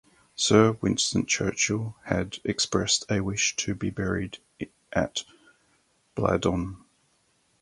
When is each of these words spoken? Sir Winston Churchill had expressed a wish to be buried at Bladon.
Sir 0.33 0.79
Winston 0.81 1.27
Churchill 1.27 1.95
had 2.05 2.39
expressed 2.43 3.05
a 3.11 3.19
wish 3.21 3.55
to 3.57 3.75
be 3.75 3.91
buried 3.91 4.39
at 4.91 5.23
Bladon. 6.15 6.77